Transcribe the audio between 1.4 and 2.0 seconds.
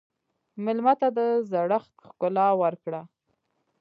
زړښت